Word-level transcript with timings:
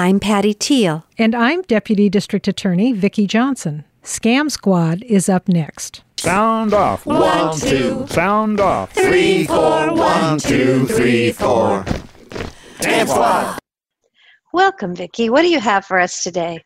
I'm 0.00 0.20
Patty 0.20 0.54
Teal. 0.54 1.04
And 1.18 1.34
I'm 1.34 1.62
Deputy 1.62 2.08
District 2.08 2.46
Attorney 2.46 2.92
Vicki 2.92 3.26
Johnson. 3.26 3.82
Scam 4.04 4.48
Squad 4.48 5.02
is 5.02 5.28
up 5.28 5.48
next. 5.48 6.04
Sound 6.18 6.72
off. 6.72 7.04
One, 7.04 7.58
two. 7.58 8.06
Sound 8.06 8.60
off. 8.60 8.92
Three, 8.92 9.44
four. 9.44 9.92
One, 9.92 10.38
two, 10.38 10.86
three, 10.86 11.32
four. 11.32 11.82
Scam 12.78 13.08
Squad. 13.08 13.58
Welcome, 14.52 14.94
Vicki. 14.94 15.30
What 15.30 15.42
do 15.42 15.48
you 15.48 15.58
have 15.58 15.84
for 15.84 15.98
us 15.98 16.22
today? 16.22 16.62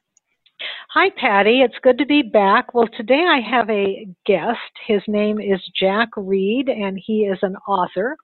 Hi, 0.91 1.09
Patty. 1.17 1.63
It's 1.63 1.79
good 1.83 1.97
to 1.97 2.05
be 2.05 2.21
back. 2.21 2.75
Well, 2.75 2.89
today 2.99 3.25
I 3.27 3.41
have 3.41 3.71
a 3.71 4.09
guest. 4.27 4.59
His 4.87 5.01
name 5.09 5.41
is 5.41 5.59
Jack 5.81 6.11
Reed, 6.19 6.69
and 6.69 7.01
he 7.03 7.23
is 7.23 7.39
an 7.41 7.57
author. 7.67 8.19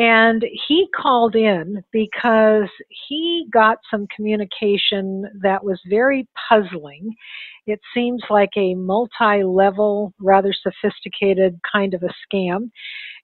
And 0.00 0.42
he 0.66 0.88
called 0.96 1.36
in 1.36 1.84
because 1.92 2.70
he 2.88 3.46
got 3.52 3.76
some 3.90 4.06
communication 4.16 5.26
that 5.42 5.62
was 5.62 5.78
very 5.90 6.26
puzzling. 6.48 7.14
It 7.66 7.80
seems 7.92 8.22
like 8.30 8.48
a 8.56 8.74
multi 8.74 9.44
level, 9.44 10.14
rather 10.18 10.54
sophisticated 10.54 11.60
kind 11.70 11.92
of 11.92 12.02
a 12.02 12.14
scam. 12.24 12.70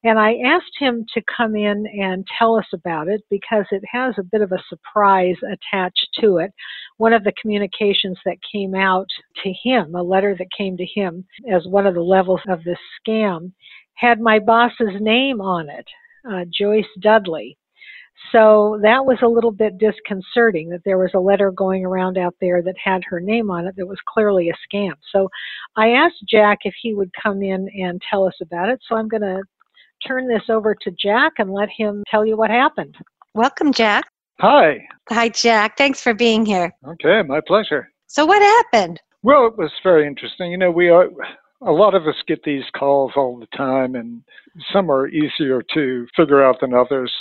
And 0.04 0.18
I 0.18 0.34
asked 0.44 0.76
him 0.78 1.06
to 1.14 1.22
come 1.34 1.56
in 1.56 1.86
and 1.98 2.26
tell 2.38 2.56
us 2.56 2.66
about 2.74 3.08
it 3.08 3.22
because 3.30 3.64
it 3.70 3.82
has 3.90 4.14
a 4.18 4.22
bit 4.30 4.42
of 4.42 4.52
a 4.52 4.62
surprise 4.68 5.36
attached 5.44 6.08
to 6.20 6.36
it. 6.36 6.52
One 6.98 7.14
of 7.14 7.24
the 7.24 7.32
communications 7.40 8.18
that 8.26 8.36
came 8.52 8.74
out 8.74 9.08
to 9.42 9.52
him, 9.64 9.94
a 9.94 10.02
letter 10.02 10.36
that 10.38 10.52
came 10.54 10.76
to 10.76 10.84
him 10.84 11.24
as 11.50 11.66
one 11.66 11.86
of 11.86 11.94
the 11.94 12.02
levels 12.02 12.42
of 12.46 12.64
this 12.64 12.78
scam, 13.00 13.52
had 13.94 14.20
my 14.20 14.38
boss's 14.38 15.00
name 15.00 15.40
on 15.40 15.70
it 15.70 15.86
uh, 16.30 16.44
Joyce 16.50 16.84
Dudley. 17.00 17.56
So 18.32 18.78
that 18.82 19.04
was 19.04 19.18
a 19.22 19.28
little 19.28 19.52
bit 19.52 19.78
disconcerting 19.78 20.68
that 20.70 20.82
there 20.84 20.98
was 20.98 21.10
a 21.14 21.20
letter 21.20 21.50
going 21.50 21.84
around 21.84 22.18
out 22.18 22.34
there 22.40 22.62
that 22.62 22.74
had 22.82 23.02
her 23.08 23.20
name 23.20 23.50
on 23.50 23.66
it 23.66 23.76
that 23.76 23.86
was 23.86 23.98
clearly 24.08 24.50
a 24.50 24.54
scam. 24.74 24.94
So 25.12 25.28
I 25.76 25.90
asked 25.90 26.24
Jack 26.28 26.58
if 26.62 26.74
he 26.80 26.94
would 26.94 27.10
come 27.22 27.42
in 27.42 27.68
and 27.78 28.02
tell 28.10 28.26
us 28.26 28.34
about 28.40 28.68
it. 28.68 28.80
So 28.88 28.96
I'm 28.96 29.08
going 29.08 29.22
to 29.22 29.42
turn 30.06 30.28
this 30.28 30.42
over 30.48 30.74
to 30.74 30.90
Jack 30.92 31.34
and 31.38 31.52
let 31.52 31.68
him 31.76 32.02
tell 32.10 32.24
you 32.24 32.36
what 32.36 32.50
happened. 32.50 32.96
Welcome, 33.34 33.72
Jack. 33.72 34.04
Hi. 34.40 34.86
Hi, 35.10 35.28
Jack. 35.28 35.76
Thanks 35.76 36.02
for 36.02 36.14
being 36.14 36.44
here. 36.44 36.72
Okay, 36.86 37.22
my 37.22 37.40
pleasure. 37.46 37.90
So, 38.06 38.26
what 38.26 38.42
happened? 38.42 39.00
Well, 39.22 39.46
it 39.46 39.56
was 39.56 39.70
very 39.82 40.06
interesting. 40.06 40.50
You 40.50 40.58
know, 40.58 40.70
we 40.70 40.88
are 40.88 41.08
a 41.62 41.72
lot 41.72 41.94
of 41.94 42.06
us 42.06 42.16
get 42.26 42.42
these 42.44 42.64
calls 42.76 43.12
all 43.16 43.38
the 43.38 43.56
time, 43.56 43.94
and 43.94 44.22
some 44.72 44.90
are 44.90 45.08
easier 45.08 45.62
to 45.74 46.06
figure 46.16 46.44
out 46.44 46.60
than 46.60 46.74
others. 46.74 47.12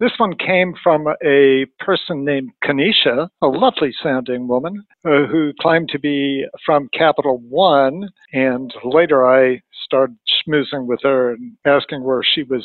This 0.00 0.12
one 0.16 0.34
came 0.36 0.74
from 0.82 1.06
a 1.22 1.66
person 1.78 2.24
named 2.24 2.52
Kanisha, 2.64 3.28
a 3.42 3.46
lovely 3.46 3.92
sounding 4.02 4.48
woman, 4.48 4.86
uh, 5.04 5.26
who 5.26 5.52
claimed 5.60 5.90
to 5.90 5.98
be 5.98 6.46
from 6.64 6.88
Capital 6.94 7.38
One. 7.48 8.08
And 8.32 8.72
later 8.82 9.30
I 9.30 9.60
started 9.84 10.16
schmoozing 10.26 10.86
with 10.86 11.00
her 11.02 11.32
and 11.32 11.56
asking 11.66 12.02
where 12.02 12.22
she 12.22 12.44
was 12.44 12.64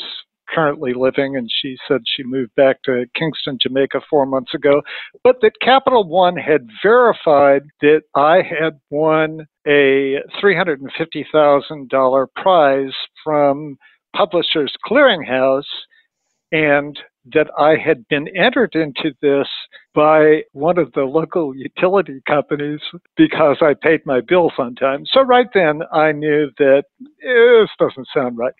currently 0.53 0.93
living, 0.93 1.35
and 1.35 1.49
she 1.61 1.77
said 1.87 2.01
she 2.05 2.23
moved 2.23 2.53
back 2.55 2.81
to 2.83 3.05
Kingston, 3.15 3.57
Jamaica 3.61 4.01
four 4.09 4.25
months 4.25 4.53
ago, 4.53 4.81
but 5.23 5.41
that 5.41 5.59
Capital 5.61 6.07
One 6.07 6.35
had 6.35 6.67
verified 6.83 7.63
that 7.81 8.03
I 8.15 8.37
had 8.37 8.79
won 8.89 9.47
a 9.67 10.17
$350,000 10.41 12.27
prize 12.35 12.93
from 13.23 13.77
Publishers 14.15 14.73
Clearinghouse 14.87 15.63
and 16.51 16.97
that 17.33 17.47
I 17.57 17.75
had 17.75 18.07
been 18.07 18.27
entered 18.37 18.75
into 18.75 19.13
this 19.21 19.47
by 19.93 20.43
one 20.51 20.77
of 20.77 20.91
the 20.93 21.03
local 21.03 21.55
utility 21.55 22.21
companies 22.27 22.79
because 23.17 23.57
I 23.61 23.73
paid 23.73 24.05
my 24.05 24.21
bills 24.21 24.53
on 24.59 24.75
time. 24.75 25.05
So 25.11 25.21
right 25.21 25.47
then 25.53 25.81
I 25.91 26.11
knew 26.11 26.51
that 26.59 26.83
eh, 27.01 27.61
this 27.61 27.69
doesn't 27.79 28.07
sound 28.13 28.37
right. 28.37 28.53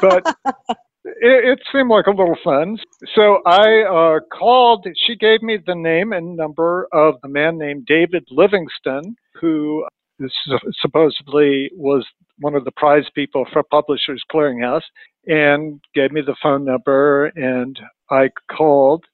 But 0.00 0.36
it, 1.04 1.58
it, 1.58 1.58
seemed 1.72 1.90
like 1.90 2.06
a 2.06 2.10
little 2.10 2.36
fun. 2.44 2.78
So 3.14 3.38
I 3.46 3.82
uh, 3.82 4.20
called, 4.36 4.86
she 5.06 5.16
gave 5.16 5.42
me 5.42 5.58
the 5.64 5.74
name 5.74 6.12
and 6.12 6.36
number 6.36 6.88
of 6.92 7.14
a 7.24 7.28
man 7.28 7.58
named 7.58 7.86
David 7.86 8.24
Livingston, 8.30 9.16
who 9.40 9.84
supposedly 10.80 11.70
was 11.74 12.06
one 12.38 12.54
of 12.54 12.64
the 12.64 12.70
prize 12.72 13.06
people 13.14 13.46
for 13.52 13.62
Publishers 13.62 14.22
Clearinghouse, 14.32 14.82
and 15.26 15.80
gave 15.94 16.12
me 16.12 16.20
the 16.20 16.36
phone 16.42 16.64
number, 16.64 17.26
and 17.36 17.78
I 18.10 18.30
called. 18.50 19.04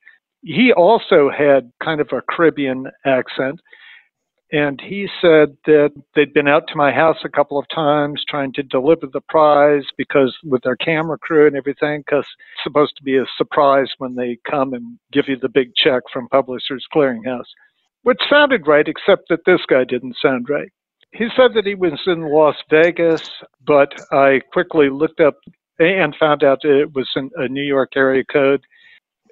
He 0.43 0.73
also 0.73 1.31
had 1.37 1.73
kind 1.83 2.01
of 2.01 2.09
a 2.13 2.23
Caribbean 2.31 2.87
accent, 3.05 3.61
and 4.51 4.81
he 4.81 5.09
said 5.21 5.57
that 5.67 5.91
they'd 6.15 6.33
been 6.33 6.49
out 6.49 6.65
to 6.69 6.77
my 6.77 6.91
house 6.91 7.19
a 7.23 7.29
couple 7.29 7.59
of 7.59 7.67
times 7.75 8.25
trying 8.27 8.53
to 8.55 8.63
deliver 8.63 9.07
the 9.07 9.21
prize 9.29 9.85
because 9.99 10.35
with 10.43 10.63
their 10.63 10.77
camera 10.77 11.19
crew 11.19 11.47
and 11.47 11.57
everything, 11.57 12.01
because 12.01 12.27
it's 12.55 12.65
supposed 12.65 12.97
to 12.97 13.03
be 13.03 13.17
a 13.19 13.27
surprise 13.37 13.89
when 13.99 14.15
they 14.15 14.39
come 14.51 14.73
and 14.73 14.99
give 15.13 15.27
you 15.29 15.37
the 15.37 15.51
big 15.51 15.73
check 15.77 16.03
from 16.11 16.29
Publishers 16.29 16.87
Clearinghouse, 16.95 17.45
which 18.05 18.21
sounded 18.31 18.67
right, 18.67 18.89
except 18.89 19.29
that 19.29 19.45
this 19.45 19.61
guy 19.69 19.85
didn't 19.85 20.17
sound 20.21 20.49
right. 20.49 20.71
He 21.13 21.29
said 21.37 21.53
that 21.55 21.67
he 21.67 21.75
was 21.75 22.01
in 22.07 22.33
Las 22.33 22.57
Vegas, 22.71 23.31
but 23.67 23.93
I 24.13 24.41
quickly 24.53 24.89
looked 24.89 25.21
up 25.21 25.37
and 25.79 26.17
found 26.19 26.43
out 26.43 26.61
that 26.63 26.81
it 26.81 26.95
was 26.95 27.09
in 27.17 27.31
a 27.37 27.49
New 27.49 27.63
York 27.63 27.93
area 27.97 28.25
code. 28.25 28.63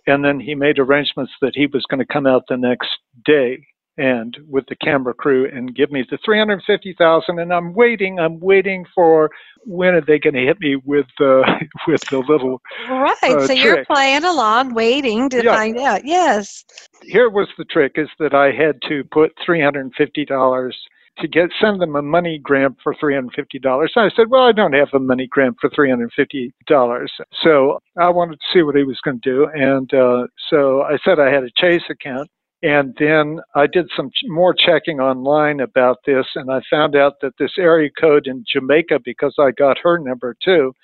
And 0.06 0.24
then 0.24 0.40
he 0.40 0.54
made 0.54 0.78
arrangements 0.78 1.32
that 1.40 1.52
he 1.54 1.66
was 1.66 1.84
going 1.90 1.98
to 2.00 2.12
come 2.12 2.26
out 2.26 2.44
the 2.48 2.56
next 2.56 2.88
day 3.24 3.66
and 3.98 4.36
with 4.48 4.64
the 4.68 4.76
camera 4.76 5.14
crew 5.14 5.48
and 5.52 5.74
give 5.74 5.90
me 5.90 6.04
the 6.10 6.18
350,000 6.24 7.38
and 7.38 7.52
I'm 7.52 7.72
waiting 7.74 8.18
I'm 8.18 8.38
waiting 8.40 8.84
for 8.94 9.30
when 9.64 9.94
are 9.94 10.00
they 10.00 10.18
going 10.18 10.34
to 10.34 10.44
hit 10.44 10.60
me 10.60 10.76
with 10.84 11.06
the 11.18 11.42
with 11.88 12.02
the 12.10 12.18
little 12.18 12.60
right 12.88 13.16
uh, 13.22 13.40
so 13.40 13.46
trick. 13.46 13.58
you're 13.58 13.84
playing 13.84 14.24
along 14.24 14.74
waiting 14.74 15.28
to 15.30 15.42
yeah. 15.42 15.54
find 15.54 15.78
out 15.78 16.04
yes 16.04 16.64
here 17.02 17.30
was 17.30 17.48
the 17.58 17.64
trick 17.64 17.92
is 17.96 18.08
that 18.18 18.34
I 18.34 18.52
had 18.52 18.80
to 18.88 19.04
put 19.12 19.32
$350 19.46 20.72
to 21.18 21.28
get 21.28 21.50
send 21.60 21.80
them 21.80 21.96
a 21.96 22.02
money 22.02 22.38
grant 22.42 22.76
for 22.82 22.94
three 22.98 23.14
hundred 23.14 23.32
fifty 23.34 23.58
dollars. 23.58 23.92
I 23.96 24.10
said, 24.14 24.28
"Well, 24.28 24.42
I 24.42 24.52
don't 24.52 24.74
have 24.74 24.88
a 24.92 24.98
money 24.98 25.26
grant 25.26 25.56
for 25.60 25.70
three 25.70 25.88
hundred 25.88 26.12
fifty 26.14 26.52
dollars." 26.66 27.12
So 27.42 27.80
I 27.98 28.10
wanted 28.10 28.38
to 28.40 28.46
see 28.52 28.62
what 28.62 28.76
he 28.76 28.82
was 28.82 29.00
going 29.02 29.20
to 29.20 29.30
do, 29.30 29.48
and 29.54 29.92
uh, 29.94 30.26
so 30.50 30.82
I 30.82 30.98
said 31.04 31.18
I 31.18 31.32
had 31.32 31.44
a 31.44 31.50
Chase 31.56 31.88
account, 31.88 32.28
and 32.66 32.96
then 32.98 33.38
I 33.54 33.68
did 33.68 33.88
some 33.96 34.10
ch- 34.10 34.24
more 34.26 34.52
checking 34.52 34.98
online 34.98 35.60
about 35.60 35.98
this, 36.04 36.26
and 36.34 36.50
I 36.50 36.60
found 36.68 36.96
out 36.96 37.20
that 37.22 37.34
this 37.38 37.52
area 37.58 37.90
code 37.96 38.26
in 38.26 38.44
Jamaica, 38.52 38.98
because 39.04 39.36
I 39.38 39.52
got 39.52 39.78
her 39.84 39.98
number 39.98 40.34
too, 40.44 40.74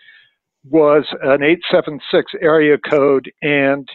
was 0.64 1.04
an 1.22 1.42
876 1.42 2.34
area 2.40 2.78
code. 2.78 3.32
And 3.42 3.88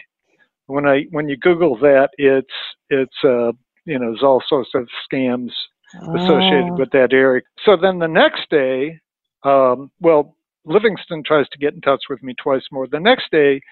when 0.66 0.84
I 0.86 1.04
when 1.12 1.30
you 1.30 1.38
Google 1.38 1.78
that, 1.78 2.10
it's 2.18 2.52
it's 2.90 3.24
uh, 3.24 3.52
you 3.86 3.98
know 3.98 4.10
there's 4.10 4.22
all 4.22 4.42
sorts 4.46 4.70
of 4.74 4.86
scams 5.10 5.52
associated 5.94 6.72
oh. 6.72 6.76
with 6.76 6.90
that 6.90 7.14
area. 7.14 7.40
So 7.64 7.74
then 7.80 8.00
the 8.00 8.06
next 8.06 8.50
day, 8.50 9.00
um, 9.44 9.90
well, 9.98 10.36
Livingston 10.66 11.22
tries 11.24 11.48
to 11.52 11.58
get 11.58 11.72
in 11.72 11.80
touch 11.80 12.02
with 12.10 12.22
me 12.22 12.34
twice 12.34 12.64
more. 12.70 12.86
The 12.86 13.00
next 13.00 13.30
day, 13.30 13.62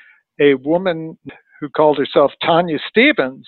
a 0.41 0.55
woman 0.55 1.19
who 1.61 1.69
called 1.69 1.99
herself 1.99 2.33
Tanya 2.43 2.79
Stevens 2.89 3.47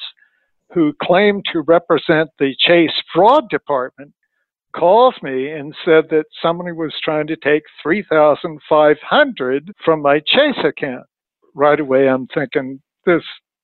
who 0.72 0.92
claimed 1.02 1.44
to 1.52 1.60
represent 1.60 2.30
the 2.38 2.54
Chase 2.58 2.92
fraud 3.12 3.48
department 3.48 4.12
calls 4.76 5.14
me 5.22 5.50
and 5.50 5.74
said 5.84 6.04
that 6.10 6.26
somebody 6.42 6.72
was 6.72 6.94
trying 7.02 7.26
to 7.26 7.36
take 7.36 7.62
3500 7.82 9.72
from 9.84 10.02
my 10.02 10.20
Chase 10.20 10.62
account. 10.64 11.06
Right 11.54 11.80
away 11.80 12.08
I'm 12.08 12.26
thinking 12.28 12.80
this 13.06 13.22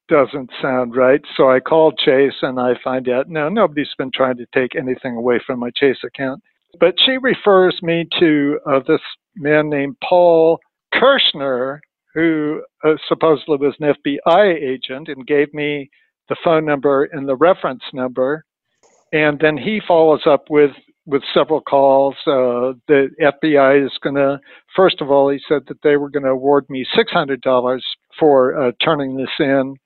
doesn't 0.08 0.50
sound 0.60 0.96
right. 0.96 1.20
So 1.36 1.50
I 1.50 1.60
called 1.60 1.98
Chase 1.98 2.34
and 2.42 2.58
I 2.58 2.72
find 2.82 3.08
out 3.08 3.28
no, 3.28 3.48
nobody's 3.48 3.94
been 3.96 4.10
trying 4.12 4.36
to 4.38 4.46
take 4.54 4.74
anything 4.74 5.16
away 5.16 5.40
from 5.46 5.60
my 5.60 5.70
Chase 5.76 5.98
account. 6.04 6.42
But 6.80 6.94
she 7.04 7.18
refers 7.18 7.78
me 7.82 8.06
to 8.18 8.58
uh, 8.66 8.80
this 8.86 9.00
man 9.36 9.70
named 9.70 9.96
Paul 10.06 10.58
Kirschner, 10.92 11.80
who 12.14 12.62
uh, 12.84 12.94
supposedly 13.08 13.58
was 13.58 13.74
an 13.80 13.94
FBI 13.94 14.54
agent 14.54 15.08
and 15.08 15.26
gave 15.26 15.52
me 15.54 15.90
the 16.28 16.36
phone 16.42 16.64
number 16.64 17.04
and 17.04 17.28
the 17.28 17.36
reference 17.36 17.82
number. 17.92 18.44
And 19.12 19.38
then 19.40 19.56
he 19.56 19.80
follows 19.86 20.22
up 20.26 20.44
with, 20.50 20.72
with 21.06 21.22
several 21.32 21.60
calls. 21.60 22.14
Uh, 22.26 22.74
the 22.88 23.08
FBI 23.20 23.84
is 23.84 23.92
going 24.02 24.16
to, 24.16 24.40
first 24.74 25.00
of 25.00 25.10
all, 25.10 25.30
he 25.30 25.38
said 25.48 25.62
that 25.68 25.82
they 25.82 25.96
were 25.96 26.10
going 26.10 26.24
to 26.24 26.30
award 26.30 26.64
me 26.68 26.86
$600 26.96 27.80
for 28.18 28.60
uh, 28.60 28.72
turning 28.82 29.16
this 29.16 29.28
in. 29.38 29.76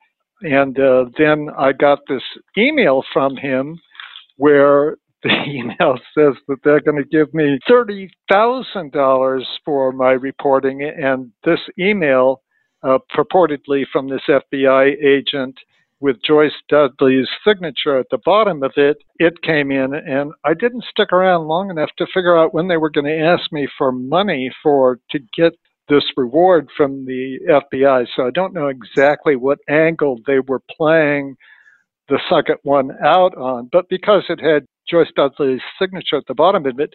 And 0.43 0.79
uh, 0.79 1.07
then 1.19 1.49
I 1.59 1.73
got 1.73 1.99
this 2.09 2.23
email 2.57 3.03
from 3.13 3.37
him 3.37 3.79
where 4.37 4.97
the 5.25 5.35
email 5.47 5.99
says 6.17 6.35
that 6.47 6.59
they're 6.63 6.81
going 6.81 7.03
to 7.03 7.09
give 7.09 7.35
me 7.35 7.59
$30,000 7.69 9.43
for 9.65 9.93
my 9.93 10.13
reporting. 10.13 10.83
And 10.85 11.33
this 11.45 11.59
email, 11.79 12.43
uh, 12.85 12.99
purportedly 13.13 13.85
from 13.93 14.09
this 14.09 14.23
FBI 14.29 14.95
agent, 15.05 15.59
with 16.01 16.17
Joyce 16.27 16.53
Dudley's 16.69 17.29
signature 17.47 17.99
at 17.99 18.07
the 18.11 18.19
bottom 18.25 18.63
of 18.63 18.73
it, 18.77 18.99
it 19.19 19.43
came 19.43 19.71
in, 19.71 19.95
and 19.95 20.33
I 20.45 20.55
didn't 20.55 20.85
stick 20.89 21.13
around 21.13 21.49
long 21.49 21.71
enough 21.71 21.91
to 21.99 22.07
figure 22.07 22.39
out 22.39 22.55
when 22.55 22.69
they 22.69 22.77
were 22.77 22.91
going 22.91 23.07
to 23.07 23.19
ask 23.19 23.53
me 23.53 23.69
for 23.77 23.91
money 23.91 24.51
for 24.63 25.01
to 25.11 25.19
get 25.37 25.55
this 25.89 26.05
reward 26.17 26.69
from 26.77 27.07
the 27.07 27.39
FBI. 27.49 28.07
So 28.15 28.27
I 28.27 28.31
don't 28.31 28.55
know 28.55 28.69
exactly 28.69 29.37
what 29.37 29.59
angle 29.69 30.21
they 30.27 30.39
were 30.41 30.63
playing 30.77 31.37
the 32.09 32.21
second 32.31 32.59
one 32.63 32.91
out 33.05 33.35
on, 33.37 33.69
but 33.73 33.89
because 33.89 34.25
it 34.29 34.41
had 34.41 34.67
Joyce 34.89 35.11
Dudley's 35.17 35.61
signature 35.81 36.17
at 36.17 36.27
the 36.27 36.35
bottom 36.35 36.65
of 36.65 36.79
it, 36.79 36.95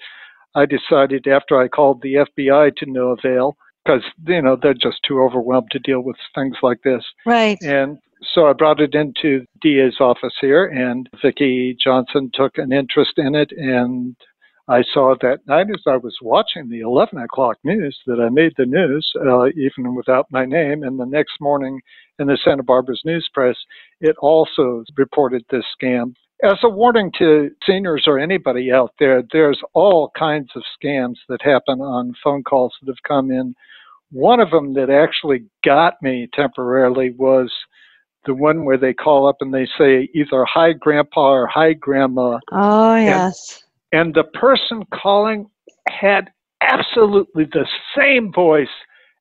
I 0.55 0.65
decided 0.65 1.27
after 1.27 1.59
I 1.59 1.67
called 1.67 2.01
the 2.01 2.25
FBI 2.37 2.75
to 2.77 2.85
no 2.87 3.09
avail 3.09 3.55
because 3.83 4.03
you 4.27 4.41
know 4.41 4.57
they're 4.59 4.73
just 4.73 4.97
too 5.07 5.21
overwhelmed 5.21 5.69
to 5.71 5.79
deal 5.79 6.01
with 6.01 6.15
things 6.35 6.57
like 6.61 6.79
this. 6.83 7.03
Right. 7.25 7.61
And 7.61 7.97
so 8.33 8.47
I 8.47 8.53
brought 8.53 8.79
it 8.79 8.95
into 8.95 9.45
DA's 9.61 9.97
office 9.99 10.33
here, 10.39 10.65
and 10.65 11.09
Vicki 11.21 11.75
Johnson 11.81 12.31
took 12.33 12.57
an 12.57 12.71
interest 12.71 13.13
in 13.17 13.35
it, 13.35 13.51
and 13.51 14.15
I 14.67 14.81
saw 14.93 15.15
that 15.21 15.45
night 15.45 15.67
as 15.69 15.81
I 15.87 15.97
was 15.97 16.17
watching 16.21 16.69
the 16.69 16.81
11 16.81 17.17
o'clock 17.17 17.57
news 17.65 17.99
that 18.05 18.21
I 18.21 18.29
made 18.29 18.53
the 18.57 18.65
news, 18.65 19.11
uh, 19.15 19.47
even 19.47 19.93
without 19.93 20.27
my 20.31 20.45
name. 20.45 20.83
And 20.83 20.97
the 20.97 21.05
next 21.05 21.33
morning 21.41 21.81
in 22.17 22.27
the 22.27 22.37
Santa 22.43 22.63
Barbara's 22.63 23.01
news 23.03 23.27
press, 23.33 23.57
it 23.99 24.15
also 24.19 24.85
reported 24.95 25.43
this 25.49 25.65
scam. 25.81 26.13
As 26.43 26.57
a 26.63 26.69
warning 26.69 27.11
to 27.19 27.51
seniors 27.65 28.03
or 28.07 28.19
anybody 28.19 28.71
out 28.71 28.93
there, 28.99 29.23
there's 29.33 29.59
all 29.73 30.11
kinds 30.17 30.49
of 30.55 30.63
scams 30.81 31.17
that 31.27 31.41
happen 31.41 31.81
on 31.81 32.13
phone 32.23 32.43
calls 32.43 32.73
that 32.81 32.89
have 32.89 33.03
come 33.05 33.31
in. 33.31 33.55
One 34.11 34.39
of 34.39 34.51
them 34.51 34.73
that 34.75 34.89
actually 34.89 35.45
got 35.63 36.01
me 36.01 36.29
temporarily 36.33 37.11
was 37.11 37.51
the 38.25 38.33
one 38.33 38.65
where 38.65 38.77
they 38.77 38.93
call 38.93 39.27
up 39.27 39.37
and 39.41 39.53
they 39.53 39.67
say 39.77 40.09
either 40.13 40.45
hi 40.45 40.73
grandpa 40.73 41.31
or 41.31 41.47
hi 41.47 41.73
grandma. 41.73 42.39
Oh, 42.51 42.95
yes. 42.95 43.63
And, 43.91 44.07
and 44.07 44.15
the 44.15 44.23
person 44.23 44.83
calling 44.93 45.49
had 45.87 46.31
absolutely 46.61 47.45
the 47.45 47.67
same 47.97 48.31
voice 48.31 48.67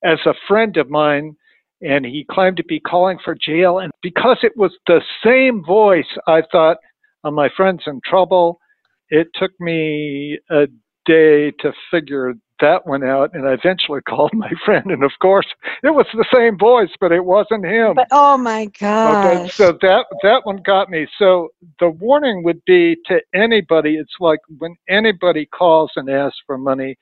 as 0.04 0.18
a 0.26 0.34
friend 0.46 0.76
of 0.76 0.90
mine 0.90 1.36
and 1.80 2.04
he 2.06 2.24
claimed 2.30 2.56
to 2.56 2.64
be 2.64 2.78
calling 2.80 3.18
for 3.24 3.34
jail 3.34 3.78
and 3.78 3.90
because 4.02 4.38
it 4.42 4.52
was 4.56 4.72
the 4.86 5.00
same 5.24 5.64
voice 5.64 6.06
i 6.28 6.40
thought 6.52 6.76
oh, 7.24 7.30
my 7.30 7.48
friend's 7.56 7.82
in 7.86 8.00
trouble 8.04 8.60
it 9.08 9.28
took 9.34 9.50
me 9.60 10.38
a 10.50 10.66
day 11.04 11.50
to 11.58 11.72
figure 11.90 12.34
that 12.62 12.86
one 12.86 13.04
out 13.04 13.34
and 13.34 13.46
I 13.46 13.52
eventually 13.52 14.00
called 14.08 14.32
my 14.32 14.50
friend 14.64 14.86
and 14.86 15.04
of 15.04 15.12
course 15.20 15.46
it 15.82 15.90
was 15.90 16.06
the 16.14 16.24
same 16.34 16.58
voice 16.58 16.90
but 16.98 17.12
it 17.12 17.24
wasn't 17.24 17.66
him. 17.66 17.94
But 17.96 18.08
oh 18.10 18.38
my 18.38 18.66
god. 18.80 19.26
Okay, 19.26 19.50
so 19.50 19.78
that 19.82 20.06
that 20.22 20.40
one 20.44 20.62
got 20.64 20.88
me. 20.88 21.06
So 21.18 21.48
the 21.78 21.90
warning 21.90 22.42
would 22.44 22.62
be 22.64 22.96
to 23.06 23.20
anybody 23.34 23.96
it's 23.96 24.16
like 24.18 24.40
when 24.58 24.76
anybody 24.88 25.44
calls 25.46 25.92
and 25.96 26.08
asks 26.08 26.38
for 26.46 26.56
money 26.56 26.96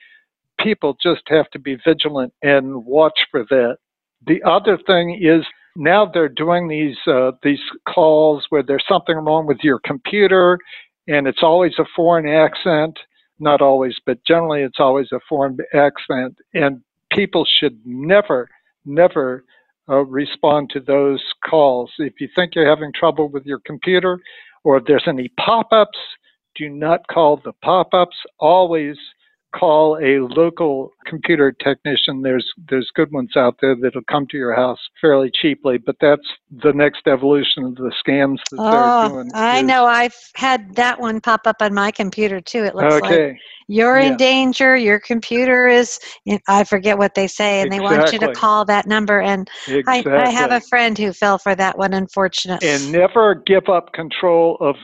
people 0.63 0.97
just 1.03 1.23
have 1.29 1.49
to 1.51 1.59
be 1.59 1.77
vigilant 1.87 2.33
and 2.43 2.85
watch 2.85 3.19
for 3.31 3.45
that. 3.51 3.77
The 4.27 4.43
other 4.43 4.79
thing 4.87 5.19
is 5.23 5.45
now 5.77 6.11
they're 6.13 6.29
doing 6.29 6.69
these 6.69 6.97
uh, 7.07 7.33
these 7.43 7.61
calls 7.89 8.45
where 8.51 8.63
there's 8.63 8.85
something 8.89 9.17
wrong 9.17 9.47
with 9.47 9.59
your 9.63 9.81
computer 9.85 10.59
and 11.07 11.27
it's 11.27 11.43
always 11.43 11.73
a 11.79 11.85
foreign 11.97 12.29
accent 12.29 12.99
not 13.41 13.61
always, 13.61 13.97
but 14.07 14.25
generally 14.27 14.63
it's 14.63 14.79
always 14.79 15.09
a 15.13 15.21
foreign 15.29 15.59
accent. 15.75 16.37
And 16.55 16.83
people 17.11 17.47
should 17.59 17.79
never, 17.85 18.49
never 18.85 19.45
uh, 19.89 20.05
respond 20.05 20.71
to 20.71 20.81
those 20.81 21.23
calls. 21.49 21.91
If 21.99 22.21
you 22.21 22.29
think 22.35 22.55
you're 22.55 22.69
having 22.69 22.93
trouble 22.93 23.29
with 23.29 23.45
your 23.45 23.61
computer 23.61 24.21
or 24.65 24.77
if 24.77 24.85
there's 24.87 25.05
any 25.07 25.29
pop 25.39 25.73
ups, 25.73 25.99
do 26.55 26.69
not 26.69 27.07
call 27.09 27.41
the 27.45 27.53
pop 27.63 27.95
ups. 27.95 28.17
Always 28.39 28.97
call 29.55 29.99
a 29.99 30.21
local 30.21 30.93
computer 31.07 31.53
technician. 31.53 32.23
There's 32.23 32.47
there's 32.69 32.91
good 32.95 33.11
ones 33.13 33.37
out 33.37 33.57
there 33.61 33.75
that'll 33.75 34.03
come 34.11 34.27
to 34.29 34.37
your 34.37 34.55
house 34.55 34.79
fairly 35.01 35.31
cheaply, 35.31 35.79
but 35.79 35.97
that's 36.01 36.27
the 36.63 36.73
next 36.73 37.07
evolution 37.07 37.65
of 37.65 37.75
the 37.77 37.93
scams 38.05 38.39
that 38.51 38.59
oh, 38.59 39.09
they're 39.09 39.23
doing. 39.23 39.31
I 39.35 39.59
is, 39.59 39.65
know. 39.65 39.87
I've 39.87 40.17
had 40.35 40.75
that 40.77 41.01
one 41.01 41.21
pop 41.21 41.47
up 41.47 41.57
on 41.61 41.75
my 41.75 41.91
computer 41.91 42.41
too. 42.41 42.65
It 42.65 42.75
looks 42.75 42.95
okay. 42.95 43.29
like 43.29 43.41
you're 43.69 43.99
yeah. 43.99 44.09
in 44.09 44.17
danger. 44.17 44.77
Your 44.77 44.99
computer 45.01 45.67
is. 45.67 45.99
I 46.49 46.65
forget 46.65 46.99
what 46.99 47.15
they 47.15 47.27
say, 47.27 47.61
and 47.61 47.73
exactly. 47.73 47.89
they 47.89 47.99
want 47.99 48.13
you 48.13 48.19
to 48.21 48.33
call 48.33 48.65
that 48.67 48.87
number. 48.87 49.21
And 49.21 49.49
exactly. 49.69 50.13
I, 50.13 50.27
I 50.27 50.31
have 50.31 50.53
a 50.53 50.61
friend 50.61 50.97
who 50.97 51.13
fell 51.13 51.39
for 51.39 51.55
that 51.55 51.79
one, 51.79 51.95
unfortunately. 51.95 52.69
And 52.69 52.93
never 52.93 53.35
give 53.35 53.69
up 53.69 53.93
control 53.93 54.57
of 54.61 54.77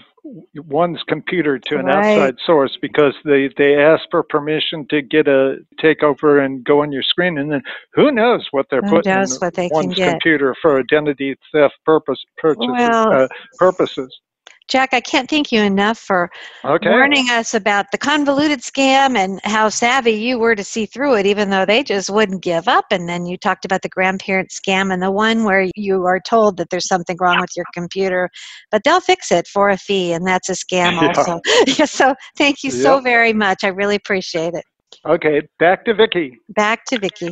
one's 0.54 1.02
computer 1.06 1.58
to 1.58 1.78
an 1.78 1.86
right. 1.86 2.18
outside 2.18 2.36
source 2.44 2.76
because 2.80 3.14
they 3.24 3.48
they 3.56 3.76
ask 3.76 4.02
for 4.10 4.22
permission 4.22 4.86
to 4.88 5.02
get 5.02 5.28
a 5.28 5.58
takeover 5.82 6.44
and 6.44 6.64
go 6.64 6.82
on 6.82 6.92
your 6.92 7.02
screen 7.02 7.38
and 7.38 7.52
then 7.52 7.62
who 7.94 8.10
knows 8.10 8.46
what 8.50 8.66
they're 8.70 8.82
who 8.82 8.96
putting 8.96 9.12
in 9.12 9.70
one's 9.70 9.94
computer 9.94 10.54
for 10.60 10.78
identity 10.78 11.36
theft 11.52 11.74
purpose 11.84 12.22
purchases 12.38 12.68
well, 12.70 13.12
uh, 13.12 13.28
purposes 13.58 14.20
Jack, 14.68 14.90
I 14.92 15.00
can't 15.00 15.30
thank 15.30 15.52
you 15.52 15.60
enough 15.60 15.98
for 15.98 16.30
okay. 16.64 16.88
warning 16.88 17.30
us 17.30 17.54
about 17.54 17.86
the 17.92 17.98
convoluted 17.98 18.60
scam 18.60 19.16
and 19.16 19.40
how 19.44 19.68
savvy 19.68 20.12
you 20.12 20.38
were 20.38 20.56
to 20.56 20.64
see 20.64 20.86
through 20.86 21.14
it, 21.14 21.26
even 21.26 21.50
though 21.50 21.64
they 21.64 21.84
just 21.84 22.10
wouldn't 22.10 22.42
give 22.42 22.66
up. 22.66 22.86
And 22.90 23.08
then 23.08 23.26
you 23.26 23.36
talked 23.36 23.64
about 23.64 23.82
the 23.82 23.88
grandparent 23.88 24.50
scam 24.50 24.92
and 24.92 25.00
the 25.00 25.10
one 25.10 25.44
where 25.44 25.68
you 25.76 26.04
are 26.04 26.20
told 26.20 26.56
that 26.56 26.70
there's 26.70 26.88
something 26.88 27.16
wrong 27.20 27.40
with 27.40 27.50
your 27.56 27.66
computer, 27.74 28.28
but 28.70 28.82
they'll 28.84 29.00
fix 29.00 29.30
it 29.30 29.46
for 29.46 29.68
a 29.68 29.76
fee, 29.76 30.12
and 30.12 30.26
that's 30.26 30.48
a 30.48 30.54
scam 30.54 31.00
also. 31.16 31.40
Yeah. 31.78 31.84
so 31.84 32.14
thank 32.36 32.62
you 32.62 32.70
yep. 32.70 32.82
so 32.82 33.00
very 33.00 33.32
much. 33.32 33.64
I 33.64 33.68
really 33.68 33.96
appreciate 33.96 34.54
it. 34.54 34.64
Okay, 35.06 35.42
back 35.58 35.84
to 35.84 35.94
Vicki. 35.94 36.40
Back 36.48 36.84
to 36.86 36.98
Vicki. 36.98 37.30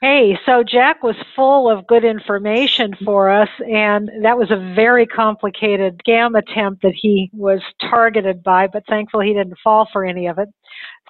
Hey, 0.00 0.38
so 0.44 0.62
Jack 0.62 1.02
was 1.02 1.16
full 1.34 1.70
of 1.70 1.86
good 1.86 2.04
information 2.04 2.94
for 3.04 3.30
us, 3.30 3.48
and 3.66 4.10
that 4.22 4.36
was 4.36 4.50
a 4.50 4.74
very 4.74 5.06
complicated 5.06 6.00
scam 6.06 6.38
attempt 6.38 6.82
that 6.82 6.94
he 6.94 7.30
was 7.32 7.62
targeted 7.80 8.42
by, 8.42 8.66
but 8.66 8.84
thankfully 8.86 9.28
he 9.28 9.34
didn't 9.34 9.58
fall 9.64 9.88
for 9.92 10.04
any 10.04 10.26
of 10.26 10.38
it. 10.38 10.48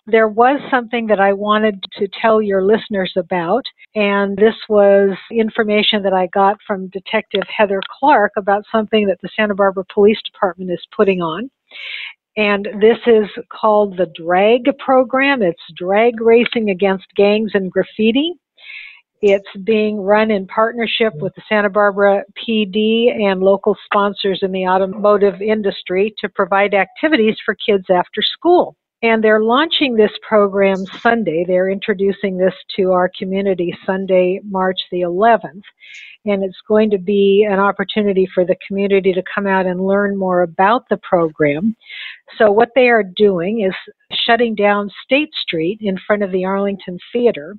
There 0.06 0.28
was 0.28 0.60
something 0.70 1.06
that 1.06 1.19
I 1.19 1.32
wanted 1.32 1.82
to 1.94 2.08
tell 2.20 2.42
your 2.42 2.62
listeners 2.62 3.12
about, 3.16 3.64
and 3.94 4.36
this 4.36 4.54
was 4.69 5.16
information 5.32 6.02
that 6.02 6.12
I 6.12 6.26
got 6.26 6.58
from 6.66 6.88
Detective 6.88 7.44
Heather 7.48 7.81
Clark 7.98 8.32
about 8.36 8.64
something 8.70 9.06
that 9.06 9.19
the 9.22 9.31
Santa 9.34 9.54
Barbara 9.54 9.84
Police 9.92 10.20
Department 10.31 10.70
is 10.70 10.86
putting 10.94 11.22
on. 11.22 11.50
And 12.36 12.69
this 12.81 12.98
is 13.06 13.29
called 13.50 13.96
the 13.96 14.12
DRAG 14.14 14.76
program. 14.79 15.41
It's 15.41 15.62
drag 15.74 16.20
racing 16.20 16.69
against 16.69 17.06
gangs 17.17 17.53
and 17.55 17.72
graffiti. 17.72 18.34
It's 19.26 19.48
being 19.64 20.02
run 20.02 20.31
in 20.31 20.46
partnership 20.46 21.14
with 21.14 21.34
the 21.34 21.40
Santa 21.48 21.70
Barbara 21.70 22.24
PD 22.36 23.10
and 23.10 23.40
local 23.40 23.74
sponsors 23.86 24.40
in 24.43 24.52
the 24.52 24.66
automotive 24.66 25.40
industry 25.40 26.14
to 26.19 26.28
provide 26.28 26.74
activities 26.74 27.36
for 27.43 27.54
kids 27.54 27.86
after 27.88 28.20
school. 28.20 28.76
And 29.00 29.24
they're 29.24 29.43
launching 29.43 29.96
this 29.96 30.10
program 30.28 30.76
Sunday. 31.00 31.46
They're 31.48 31.70
introducing 31.70 32.36
this 32.36 32.52
to 32.76 32.93
our 32.93 33.10
community 33.19 33.74
Sunday, 33.86 34.40
March 34.44 34.81
the 34.93 35.00
11th. 35.00 35.62
And 36.26 36.44
it's 36.44 36.60
going 36.69 36.90
to 36.90 36.98
be 36.98 37.48
an 37.50 37.58
opportunity 37.58 38.28
for 38.34 38.44
the 38.44 38.56
community 38.69 39.14
to 39.14 39.22
come 39.34 39.46
out 39.46 39.64
and 39.64 39.86
learn 39.86 40.19
more 40.19 40.43
about 40.43 40.86
the 40.90 40.98
program. 40.98 41.74
So, 42.36 42.52
what 42.52 42.72
they 42.74 42.88
are 42.88 43.02
doing 43.02 43.62
is 43.62 43.94
shutting 44.26 44.54
down 44.54 44.90
State 45.02 45.31
Street 45.40 45.78
in 45.81 45.96
front 46.06 46.22
of 46.22 46.31
the 46.31 46.44
Arlington 46.44 46.98
Theater 47.10 47.56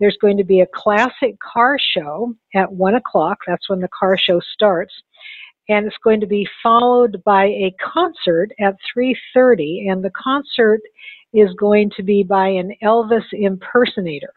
there's 0.00 0.16
going 0.20 0.36
to 0.36 0.44
be 0.44 0.60
a 0.60 0.66
classic 0.74 1.36
car 1.40 1.76
show 1.78 2.34
at 2.54 2.72
1 2.72 2.94
o'clock. 2.94 3.38
That's 3.46 3.68
when 3.68 3.80
the 3.80 3.88
car 3.88 4.18
show 4.18 4.40
starts. 4.52 4.94
And 5.68 5.86
it's 5.86 5.96
going 6.04 6.20
to 6.20 6.26
be 6.26 6.46
followed 6.62 7.22
by 7.24 7.44
a 7.46 7.74
concert 7.82 8.50
at 8.60 8.76
3.30. 8.96 9.90
And 9.90 10.04
the 10.04 10.10
concert 10.10 10.80
is 11.32 11.50
going 11.54 11.90
to 11.96 12.02
be 12.02 12.22
by 12.22 12.48
an 12.48 12.72
Elvis 12.82 13.24
impersonator. 13.32 14.32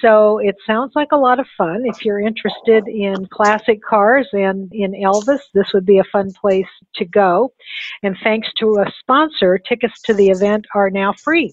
So 0.00 0.38
it 0.38 0.56
sounds 0.66 0.92
like 0.94 1.12
a 1.12 1.16
lot 1.16 1.40
of 1.40 1.46
fun. 1.58 1.82
If 1.84 2.04
you're 2.04 2.20
interested 2.20 2.88
in 2.88 3.26
classic 3.26 3.82
cars 3.82 4.26
and 4.32 4.72
in 4.72 4.92
Elvis, 4.92 5.40
this 5.52 5.72
would 5.74 5.84
be 5.84 5.98
a 5.98 6.04
fun 6.04 6.32
place 6.32 6.66
to 6.96 7.04
go. 7.04 7.52
And 8.02 8.16
thanks 8.22 8.48
to 8.58 8.78
a 8.78 8.90
sponsor, 9.00 9.58
tickets 9.58 10.00
to 10.02 10.14
the 10.14 10.28
event 10.28 10.66
are 10.74 10.90
now 10.90 11.12
free. 11.12 11.52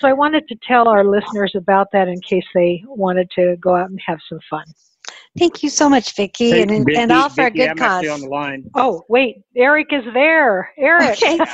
So 0.00 0.08
I 0.08 0.12
wanted 0.12 0.48
to 0.48 0.56
tell 0.66 0.88
our 0.88 1.04
listeners 1.04 1.52
about 1.56 1.88
that 1.92 2.08
in 2.08 2.20
case 2.20 2.44
they 2.54 2.82
wanted 2.86 3.30
to 3.36 3.56
go 3.60 3.76
out 3.76 3.90
and 3.90 4.00
have 4.06 4.18
some 4.28 4.40
fun. 4.50 4.64
Thank 5.38 5.62
you 5.62 5.70
so 5.70 5.88
much, 5.88 6.14
Vicki, 6.14 6.50
hey, 6.50 6.62
and, 6.62 6.70
Vicki, 6.70 6.96
and 6.96 7.12
all 7.12 7.28
for 7.28 7.44
Vicki, 7.44 7.62
a 7.62 7.66
good 7.68 7.82
I'm 7.82 8.02
cause. 8.02 8.08
on 8.08 8.20
the 8.20 8.28
line. 8.28 8.70
Oh, 8.74 9.04
wait, 9.08 9.42
Eric 9.56 9.88
is 9.92 10.04
there. 10.12 10.72
Eric. 10.76 11.16
Okay. 11.22 11.38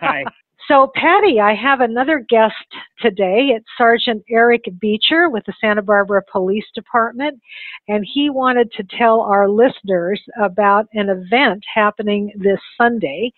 Hi. 0.00 0.24
So, 0.68 0.92
Patty, 0.94 1.40
I 1.40 1.54
have 1.54 1.80
another 1.80 2.18
guest 2.28 2.52
today. 3.00 3.52
It's 3.56 3.64
Sergeant 3.78 4.22
Eric 4.28 4.64
Beecher 4.78 5.30
with 5.30 5.44
the 5.46 5.54
Santa 5.62 5.80
Barbara 5.80 6.20
Police 6.30 6.66
Department, 6.74 7.40
and 7.88 8.06
he 8.06 8.28
wanted 8.28 8.70
to 8.72 8.84
tell 8.98 9.22
our 9.22 9.48
listeners 9.48 10.22
about 10.38 10.84
an 10.92 11.08
event 11.08 11.64
happening 11.74 12.30
this 12.36 12.60
Sunday. 12.76 13.32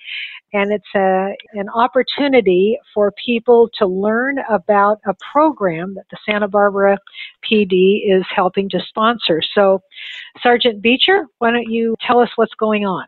And 0.53 0.73
it's 0.73 0.93
a, 0.97 1.37
an 1.53 1.69
opportunity 1.69 2.77
for 2.93 3.13
people 3.25 3.71
to 3.79 3.87
learn 3.87 4.39
about 4.51 4.99
a 5.07 5.15
program 5.33 5.95
that 5.95 6.07
the 6.11 6.19
Santa 6.27 6.49
Barbara 6.49 6.99
PD 7.49 8.01
is 8.13 8.25
helping 8.35 8.69
to 8.71 8.81
sponsor. 8.89 9.41
So, 9.55 9.83
Sergeant 10.43 10.83
Beecher, 10.83 11.27
why 11.39 11.53
don't 11.53 11.71
you 11.71 11.95
tell 12.05 12.19
us 12.19 12.31
what's 12.35 12.55
going 12.55 12.87
on? 12.87 13.05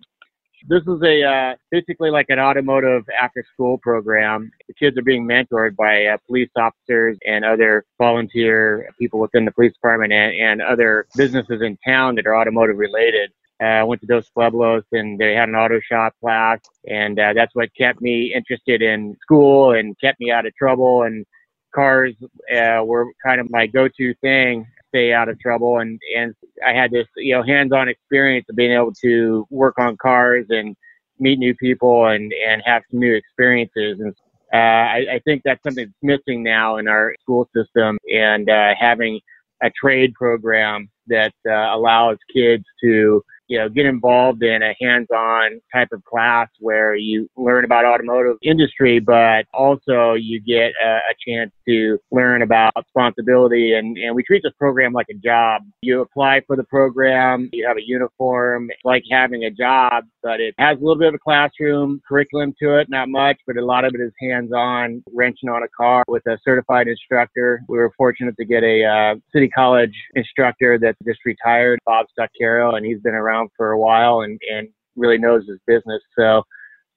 This 0.69 0.83
is 0.83 1.03
a 1.03 1.23
uh, 1.25 1.55
basically 1.71 2.11
like 2.11 2.27
an 2.29 2.39
automotive 2.39 3.05
after-school 3.21 3.79
program. 3.79 4.51
The 4.69 4.75
kids 4.75 4.97
are 4.97 5.03
being 5.03 5.27
mentored 5.27 5.75
by 5.75 6.07
uh, 6.07 6.19
police 6.27 6.51
officers 6.57 7.19
and 7.27 7.45
other 7.45 7.85
volunteer 7.99 8.89
people 8.99 9.19
within 9.19 9.45
the 9.45 9.51
police 9.51 9.73
department 9.73 10.13
and, 10.13 10.35
and 10.35 10.63
other 10.63 11.07
businesses 11.17 11.63
in 11.63 11.77
town 11.85 12.15
that 12.17 12.27
are 12.27 12.37
automotive 12.37 12.77
related. 12.77 13.33
Uh, 13.61 13.67
I 13.67 13.83
went 13.85 14.01
to 14.03 14.07
Dos 14.07 14.31
Pueblos 14.31 14.85
and 14.93 15.19
they 15.19 15.35
had 15.35 15.49
an 15.49 15.57
auto 15.57 15.81
shop 15.81 16.15
class, 16.21 16.61
and 16.89 17.19
uh, 17.19 17.33
that's 17.35 17.55
what 17.55 17.75
kept 17.77 18.01
me 18.01 18.33
interested 18.33 18.83
in 18.83 19.17
school 19.21 19.73
and 19.73 19.99
kept 20.01 20.21
me 20.21 20.31
out 20.31 20.47
of 20.47 20.55
trouble. 20.55 21.03
And 21.03 21.27
cars 21.75 22.15
uh, 22.55 22.83
were 22.85 23.07
kind 23.25 23.41
of 23.41 23.51
my 23.51 23.67
go-to 23.67 24.15
thing 24.21 24.67
stay 24.95 25.13
out 25.13 25.29
of 25.29 25.39
trouble. 25.41 25.79
And 25.79 25.99
and 26.17 26.35
I 26.67 26.73
had 26.73 26.91
this 26.91 27.07
you 27.17 27.35
know 27.35 27.43
hands-on 27.43 27.89
experience 27.89 28.47
of 28.49 28.57
being 28.57 28.73
able 28.73 28.93
to 29.03 29.47
work 29.51 29.79
on 29.79 29.97
cars 29.97 30.47
and 30.51 30.77
meet 31.19 31.39
new 31.39 31.55
people 31.55 32.07
and 32.07 32.33
and 32.47 32.63
have 32.65 32.83
some 32.91 33.01
new 33.01 33.15
experiences. 33.15 34.01
And 34.01 34.15
uh, 34.53 34.57
I, 34.57 35.15
I 35.15 35.21
think 35.25 35.43
that's 35.45 35.63
something 35.63 35.87
that's 35.87 36.03
missing 36.03 36.43
now 36.43 36.77
in 36.77 36.89
our 36.89 37.15
school 37.21 37.49
system 37.57 37.99
and 38.13 38.51
uh, 38.51 38.75
having 38.79 39.21
a 39.63 39.71
trade 39.71 40.13
program 40.15 40.91
that 41.07 41.33
uh, 41.49 41.75
allows 41.75 42.19
kids 42.35 42.65
to 42.83 43.23
you 43.53 43.59
know, 43.59 43.69
get 43.69 43.85
involved 43.85 44.43
in 44.43 44.63
a 44.63 44.75
hands-on 44.81 45.61
type 45.75 45.89
of 45.93 46.03
class 46.07 46.49
where 46.59 46.95
you 46.95 47.29
learn 47.37 47.67
about 47.67 47.85
automotive 47.85 48.39
industry, 48.43 48.99
but 48.99 49.45
also 49.53 50.15
you 50.15 50.41
get 50.41 50.73
a, 50.83 51.01
a 51.11 51.15
chance 51.29 51.53
to 51.69 51.99
learn 52.11 52.41
about 52.41 52.73
responsibility. 52.75 53.75
And, 53.75 53.99
and 53.99 54.15
we 54.15 54.23
treat 54.23 54.43
this 54.43 54.55
program 54.59 54.95
like 54.95 55.09
a 55.11 55.15
job. 55.15 55.61
You 55.83 56.01
apply 56.01 56.41
for 56.47 56.57
the 56.57 56.65
program, 56.65 57.51
you 57.53 57.67
have 57.69 57.77
a 57.77 57.87
uniform, 57.87 58.71
it's 58.71 58.81
like 58.85 59.03
having 59.11 59.45
a 59.45 59.51
job, 59.51 60.05
but 60.23 60.41
it 60.41 60.55
has 60.57 60.79
a 60.79 60.81
little 60.81 60.97
bit 60.97 61.09
of 61.09 61.15
a 61.15 61.19
classroom 61.19 62.01
curriculum 62.09 62.55
to 62.63 62.79
it, 62.79 62.89
not 62.89 63.11
much, 63.11 63.37
but 63.47 63.59
a 63.59 63.65
lot 63.65 63.85
of 63.85 63.95
it 63.95 64.01
is 64.01 64.13
hands-on, 64.19 65.05
wrenching 65.13 65.51
on 65.51 65.63
a 65.63 65.69
car 65.77 66.05
with 66.09 66.27
a 66.27 66.39
certified 66.43 66.89
instructor. 66.89 67.61
We 67.69 67.77
were 67.77 67.93
fortunate 67.99 68.35
to 68.39 68.47
get 68.47 68.63
a 68.63 68.83
uh, 68.83 69.15
city 69.31 69.49
college 69.49 69.95
instructor 70.15 70.79
that's 70.79 70.97
just 71.07 71.21
retired, 71.27 71.81
Bob 71.85 72.07
Stuckero, 72.19 72.79
and 72.79 72.87
he's 72.87 73.01
been 73.01 73.13
around 73.13 73.42
around 73.43 73.51
for 73.57 73.73
a 73.73 73.79
while 73.79 74.23
and, 74.23 74.41
and 74.51 74.69
really 74.97 75.19
knows 75.19 75.47
his 75.49 75.59
business. 75.67 76.03
So 76.19 76.43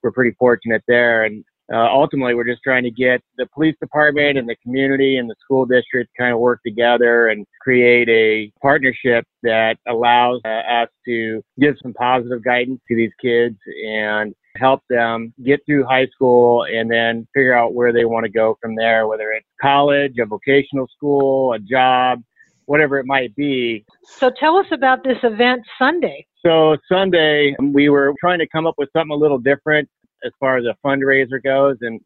we're 0.04 0.12
pretty 0.12 0.36
fortunate 0.38 0.84
there. 0.88 1.24
And 1.24 1.44
uh, 1.74 1.88
ultimately, 1.92 2.36
we're 2.36 2.46
just 2.46 2.62
trying 2.64 2.84
to 2.84 2.92
get 2.92 3.22
the 3.38 3.48
police 3.48 3.76
department 3.82 4.38
and 4.38 4.48
the 4.48 4.56
community 4.58 5.18
and 5.18 5.28
the 5.28 5.36
school 5.42 5.66
district 5.66 6.12
kind 6.16 6.32
of 6.32 6.40
work 6.40 6.60
together 6.64 7.30
and 7.30 7.44
create 7.60 8.08
a 8.08 8.52
partnership 8.62 9.26
that 9.42 9.78
allows 9.88 10.42
uh, 10.46 10.50
us 10.50 10.90
to 11.06 11.44
give 11.60 11.76
some 11.82 11.92
positive 11.94 12.44
guidance 12.44 12.80
to 12.88 12.96
these 12.96 13.10
kids 13.20 13.58
and 13.88 14.36
help 14.58 14.84
them 14.92 15.34
get 15.44 15.60
through 15.66 15.84
high 15.86 16.06
school 16.14 16.66
and 16.66 16.90
then 16.90 17.28
figure 17.34 17.58
out 17.58 17.74
where 17.74 17.92
they 17.92 18.06
want 18.06 18.26
to 18.26 18.32
go 18.32 18.56
from 18.62 18.76
there, 18.76 19.08
whether 19.08 19.32
it's 19.32 19.48
college, 19.60 20.14
a 20.22 20.26
vocational 20.26 20.88
school, 20.96 21.54
a 21.54 21.60
job, 21.60 22.22
whatever 22.66 22.98
it 22.98 23.06
might 23.06 23.36
be. 23.36 23.86
So 24.04 24.32
tell 24.40 24.58
us 24.58 24.68
about 24.72 25.04
this 25.04 25.18
event 25.24 25.64
Sunday. 25.78 26.26
So 26.46 26.78
Sunday, 26.92 27.56
we 27.60 27.90
were 27.90 28.14
trying 28.20 28.40
to 28.40 28.48
come 28.48 28.68
up 28.68 28.76
with 28.78 28.90
something 28.94 29.14
a 29.14 29.18
little 29.18 29.40
different 29.40 29.90
as 30.24 30.32
far 30.40 30.58
as 30.58 30.66
a 30.66 30.76
fundraiser 30.86 31.44
goes. 31.44 31.78
And, 31.82 32.00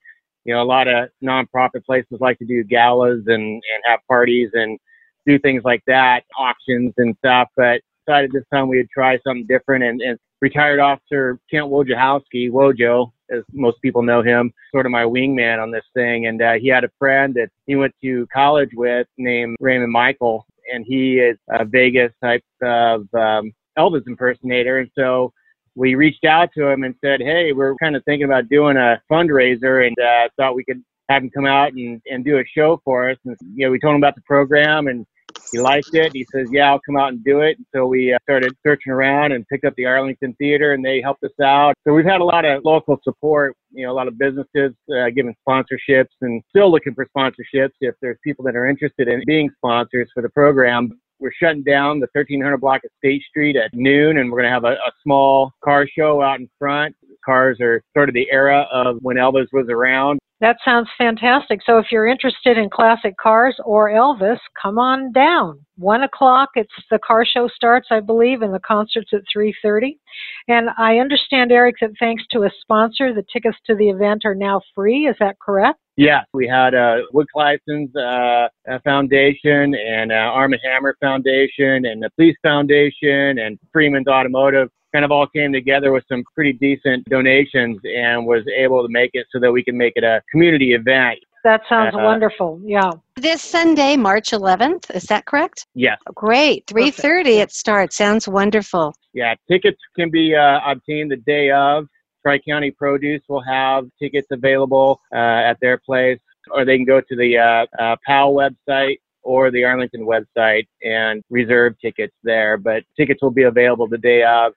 you 0.45 0.53
know, 0.53 0.61
a 0.61 0.63
lot 0.63 0.87
of 0.87 1.09
nonprofit 1.23 1.85
places 1.85 2.17
like 2.19 2.37
to 2.39 2.45
do 2.45 2.63
galas 2.63 3.23
and, 3.27 3.41
and 3.43 3.83
have 3.85 3.99
parties 4.07 4.49
and 4.53 4.79
do 5.25 5.37
things 5.39 5.63
like 5.63 5.83
that, 5.87 6.23
auctions 6.37 6.93
and 6.97 7.15
stuff. 7.19 7.49
But 7.55 7.81
decided 8.07 8.31
this 8.31 8.43
time 8.51 8.67
we 8.67 8.77
would 8.77 8.89
try 8.89 9.19
something 9.25 9.45
different. 9.47 9.83
And, 9.83 10.01
and 10.01 10.17
retired 10.41 10.79
officer 10.79 11.39
Kent 11.51 11.67
Wojciechowski, 11.67 12.49
Wojo, 12.49 13.11
as 13.29 13.43
most 13.53 13.81
people 13.81 14.01
know 14.01 14.23
him, 14.23 14.51
sort 14.71 14.85
of 14.85 14.91
my 14.91 15.03
wingman 15.03 15.61
on 15.61 15.71
this 15.71 15.83
thing. 15.93 16.25
And 16.27 16.41
uh, 16.41 16.53
he 16.53 16.67
had 16.67 16.83
a 16.83 16.89
friend 16.97 17.33
that 17.35 17.49
he 17.67 17.75
went 17.75 17.93
to 18.01 18.27
college 18.33 18.71
with 18.73 19.07
named 19.17 19.57
Raymond 19.59 19.91
Michael, 19.91 20.45
and 20.71 20.85
he 20.87 21.19
is 21.19 21.37
a 21.49 21.65
Vegas 21.65 22.11
type 22.23 22.43
of 22.61 23.01
um, 23.13 23.51
Elvis 23.77 24.07
impersonator. 24.07 24.79
And 24.79 24.89
so 24.97 25.33
we 25.75 25.95
reached 25.95 26.25
out 26.25 26.49
to 26.57 26.67
him 26.67 26.83
and 26.83 26.95
said, 27.03 27.21
Hey, 27.21 27.53
we're 27.53 27.75
kind 27.75 27.95
of 27.95 28.03
thinking 28.05 28.25
about 28.25 28.49
doing 28.49 28.77
a 28.77 29.01
fundraiser 29.11 29.87
and 29.87 29.95
uh, 29.99 30.29
thought 30.37 30.55
we 30.55 30.63
could 30.63 30.83
have 31.09 31.23
him 31.23 31.29
come 31.29 31.45
out 31.45 31.73
and, 31.73 32.01
and 32.09 32.23
do 32.23 32.37
a 32.37 32.43
show 32.45 32.81
for 32.83 33.09
us. 33.09 33.17
And, 33.25 33.35
you 33.55 33.65
know, 33.65 33.71
we 33.71 33.79
told 33.79 33.95
him 33.95 34.01
about 34.01 34.15
the 34.15 34.21
program 34.21 34.87
and 34.87 35.05
he 35.51 35.59
liked 35.59 35.93
it. 35.93 36.13
He 36.13 36.25
says, 36.31 36.47
"Yeah, 36.51 36.71
I'll 36.71 36.79
come 36.79 36.97
out 36.97 37.09
and 37.09 37.23
do 37.23 37.41
it." 37.41 37.57
And 37.57 37.65
so 37.73 37.85
we 37.87 38.13
uh, 38.13 38.17
started 38.23 38.53
searching 38.65 38.91
around 38.91 39.31
and 39.31 39.47
picked 39.47 39.65
up 39.65 39.73
the 39.75 39.85
Arlington 39.85 40.33
Theater, 40.35 40.73
and 40.73 40.83
they 40.83 41.01
helped 41.01 41.23
us 41.23 41.37
out. 41.41 41.73
So 41.87 41.93
we've 41.93 42.05
had 42.05 42.21
a 42.21 42.23
lot 42.23 42.45
of 42.45 42.63
local 42.63 42.99
support. 43.03 43.55
You 43.71 43.85
know, 43.85 43.91
a 43.91 43.93
lot 43.93 44.07
of 44.07 44.17
businesses 44.17 44.73
uh, 44.95 45.09
giving 45.15 45.35
sponsorships, 45.47 46.13
and 46.21 46.41
still 46.49 46.71
looking 46.71 46.93
for 46.93 47.07
sponsorships 47.15 47.73
if 47.81 47.95
there's 48.01 48.17
people 48.23 48.45
that 48.45 48.55
are 48.55 48.67
interested 48.67 49.07
in 49.07 49.23
being 49.25 49.49
sponsors 49.57 50.09
for 50.13 50.21
the 50.21 50.29
program. 50.29 50.99
We're 51.19 51.33
shutting 51.33 51.63
down 51.63 51.99
the 51.99 52.07
1300 52.13 52.57
block 52.57 52.81
of 52.85 52.91
State 52.97 53.23
Street 53.23 53.57
at 53.57 53.73
noon, 53.73 54.19
and 54.19 54.31
we're 54.31 54.39
going 54.39 54.49
to 54.49 54.53
have 54.53 54.63
a, 54.63 54.73
a 54.73 54.91
small 55.03 55.51
car 55.63 55.85
show 55.85 56.21
out 56.21 56.39
in 56.39 56.49
front. 56.57 56.95
Cars 57.25 57.59
are 57.59 57.83
sort 57.93 58.07
of 58.07 58.15
the 58.15 58.27
era 58.31 58.65
of 58.71 58.99
when 59.01 59.17
Elvis 59.17 59.47
was 59.51 59.67
around. 59.69 60.19
That 60.41 60.55
sounds 60.63 60.87
fantastic. 60.97 61.59
So 61.65 61.79
if 61.79 61.87
you're 61.91 62.07
interested 62.07 62.57
in 62.57 62.69
classic 62.69 63.15
cars 63.17 63.57
or 63.65 63.89
Elvis, 63.89 64.37
come 64.61 64.79
on 64.79 65.11
down. 65.11 65.59
One 65.75 66.03
o'clock. 66.03 66.49
It's 66.55 66.71
the 66.89 66.99
car 66.99 67.25
show 67.25 67.49
starts, 67.53 67.89
I 67.91 67.99
believe, 67.99 68.41
and 68.41 68.53
the 68.53 68.59
concert's 68.59 69.11
at 69.13 69.21
three 69.31 69.53
thirty. 69.61 69.99
And 70.47 70.69
I 70.77 70.99
understand, 70.99 71.51
Eric, 71.51 71.75
that 71.81 71.91
thanks 71.99 72.23
to 72.31 72.43
a 72.43 72.51
sponsor, 72.61 73.13
the 73.13 73.25
tickets 73.33 73.57
to 73.67 73.75
the 73.75 73.89
event 73.89 74.23
are 74.23 74.35
now 74.35 74.61
free. 74.73 75.07
Is 75.07 75.15
that 75.19 75.35
correct? 75.39 75.79
Yeah, 75.97 76.21
we 76.33 76.47
had 76.47 76.73
a 76.73 77.01
Wood 77.11 77.27
Claeyssens 77.35 77.93
uh, 77.97 78.47
Foundation 78.85 79.75
and 79.75 80.13
uh, 80.13 80.15
Arm 80.15 80.53
& 80.59 80.63
Hammer 80.63 80.95
Foundation 81.01 81.85
and 81.85 82.01
the 82.01 82.09
Police 82.15 82.37
Foundation 82.41 83.39
and 83.39 83.59
Freeman's 83.73 84.07
Automotive 84.07 84.69
kind 84.93 85.05
of 85.05 85.11
all 85.11 85.27
came 85.27 85.53
together 85.53 85.91
with 85.91 86.03
some 86.09 86.23
pretty 86.33 86.53
decent 86.53 87.05
donations 87.09 87.79
and 87.83 88.25
was 88.25 88.43
able 88.55 88.81
to 88.81 88.89
make 88.89 89.11
it 89.13 89.27
so 89.31 89.39
that 89.39 89.51
we 89.51 89.63
can 89.63 89.77
make 89.77 89.93
it 89.95 90.03
a 90.03 90.21
community 90.31 90.73
event. 90.73 91.19
That 91.43 91.61
sounds 91.69 91.95
uh, 91.95 91.99
wonderful. 91.99 92.59
Yeah. 92.63 92.91
This 93.15 93.41
Sunday, 93.41 93.95
March 93.95 94.31
11th, 94.31 94.93
is 94.93 95.03
that 95.03 95.25
correct? 95.25 95.67
Yes. 95.73 95.97
Great. 96.13 96.65
3:30 96.67 97.41
it 97.41 97.51
starts. 97.51 97.95
Sounds 97.95 98.27
wonderful. 98.27 98.93
Yeah, 99.13 99.35
tickets 99.49 99.79
can 99.95 100.09
be 100.09 100.35
uh, 100.35 100.59
obtained 100.65 101.11
the 101.11 101.17
day 101.17 101.51
of. 101.51 101.87
Tri 102.21 102.39
County 102.39 102.71
Produce 102.71 103.21
will 103.29 103.41
have 103.41 103.85
tickets 104.01 104.27
available 104.31 104.99
uh, 105.13 105.17
at 105.17 105.57
their 105.61 105.77
place, 105.77 106.19
or 106.51 106.65
they 106.65 106.75
can 106.75 106.85
go 106.85 106.99
to 106.99 107.15
the 107.15 107.37
uh, 107.37 107.65
uh, 107.81 107.95
PAL 108.05 108.33
website 108.33 108.97
or 109.21 109.51
the 109.51 109.63
Arlington 109.63 110.05
website 110.05 110.67
and 110.83 111.23
reserve 111.29 111.75
tickets 111.79 112.13
there. 112.23 112.57
But 112.57 112.83
tickets 112.97 113.21
will 113.21 113.31
be 113.31 113.43
available 113.43 113.87
the 113.87 113.97
day 113.97 114.23
of. 114.23 114.53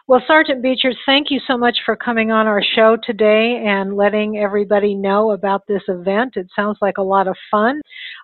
Well, 0.07 0.23
Sergeant 0.29 0.63
Beecher, 0.63 0.93
thank 1.05 1.31
you 1.31 1.41
so 1.49 1.59
much 1.59 1.79
for 1.85 1.97
coming 1.97 2.31
on 2.31 2.47
our 2.47 2.63
show 2.63 2.97
today 3.03 3.65
and 3.67 3.97
letting 3.97 4.39
everybody 4.39 4.95
know 4.95 5.33
about 5.33 5.63
this 5.67 5.83
event. 5.89 6.35
It 6.37 6.47
sounds 6.55 6.79
like 6.81 6.99
a 6.99 7.03
lot 7.03 7.27
of 7.27 7.37
fun. 7.51 7.81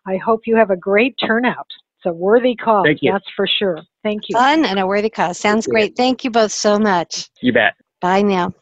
I 0.07 0.17
hope 0.19 0.43
you 0.47 0.55
have 0.55 0.71
a 0.71 0.77
great 0.77 1.17
turnout. 1.27 1.67
It's 1.99 2.07
a 2.07 2.13
worthy 2.13 2.55
cause, 2.55 2.87
that's 3.03 3.25
for 3.35 3.49
sure. 3.49 3.79
Thank 4.05 4.23
you. 4.29 4.37
Fun 4.37 4.65
and 4.65 4.79
a 4.79 4.87
worthy 4.87 5.11
cause. 5.11 5.39
Sounds 5.39 5.67
great. 5.67 5.97
Thank 5.97 6.23
you 6.23 6.31
both 6.31 6.53
so 6.53 6.79
much. 6.79 7.29
You 7.41 7.53
bet. 7.53 7.75
Bye 8.01 8.23
now. 8.23 8.53